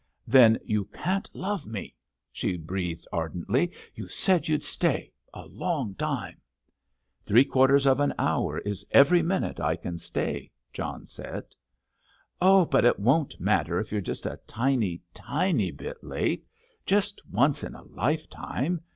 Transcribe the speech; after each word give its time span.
"Then 0.25 0.57
you 0.65 0.85
can't 0.85 1.29
love 1.31 1.67
me," 1.67 1.93
she 2.31 2.57
breathed 2.57 3.05
ardently. 3.11 3.71
"You 3.93 4.07
said 4.07 4.47
you'd 4.47 4.63
stay—a 4.63 5.45
long 5.45 5.93
time." 5.93 6.41
"Three 7.27 7.45
quarters 7.45 7.85
of 7.85 7.99
an 7.99 8.11
hour 8.17 8.57
is 8.57 8.83
every 8.89 9.21
minute 9.21 9.59
I 9.59 9.75
can 9.75 9.99
stay," 9.99 10.49
John 10.73 11.05
said. 11.05 11.43
"Oh, 12.41 12.65
but 12.65 12.83
it 12.83 12.97
won't 12.99 13.39
matter 13.39 13.79
if 13.79 13.91
you're 13.91 14.01
just 14.01 14.25
a 14.25 14.39
tiny, 14.47 15.03
tiny 15.13 15.69
bit 15.69 16.03
late—just 16.03 17.21
once 17.29 17.63
in 17.63 17.75
a 17.75 17.83
lifetime! 17.83 18.81